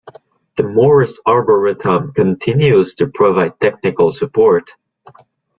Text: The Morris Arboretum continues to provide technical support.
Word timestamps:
The 0.57 0.63
Morris 0.63 1.19
Arboretum 1.27 2.13
continues 2.13 2.95
to 2.95 3.05
provide 3.05 3.59
technical 3.59 4.11
support. 4.11 4.67